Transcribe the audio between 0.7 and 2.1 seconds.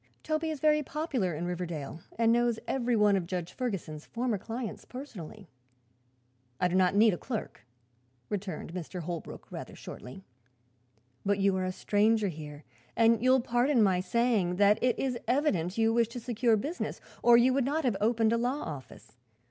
popular in Riverdale